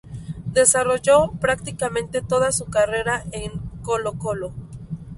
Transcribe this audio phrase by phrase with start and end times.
[0.51, 3.51] Desarrolló prácticamente toda su carrera en
[3.83, 4.51] Colo-Colo.